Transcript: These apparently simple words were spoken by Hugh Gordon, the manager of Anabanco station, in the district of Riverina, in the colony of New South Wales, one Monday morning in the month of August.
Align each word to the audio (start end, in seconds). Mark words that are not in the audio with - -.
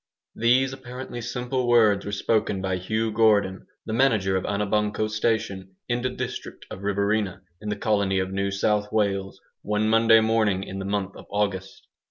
These 0.33 0.73
apparently 0.73 1.21
simple 1.21 1.67
words 1.67 2.05
were 2.07 2.11
spoken 2.11 2.59
by 2.59 2.77
Hugh 2.77 3.11
Gordon, 3.11 3.67
the 3.85 3.93
manager 3.93 4.35
of 4.35 4.45
Anabanco 4.45 5.07
station, 5.07 5.75
in 5.87 6.01
the 6.01 6.09
district 6.09 6.65
of 6.71 6.81
Riverina, 6.81 7.43
in 7.61 7.69
the 7.69 7.75
colony 7.75 8.17
of 8.17 8.31
New 8.31 8.49
South 8.49 8.91
Wales, 8.91 9.39
one 9.61 9.87
Monday 9.87 10.19
morning 10.19 10.63
in 10.63 10.79
the 10.79 10.85
month 10.85 11.15
of 11.15 11.27
August. 11.29 11.85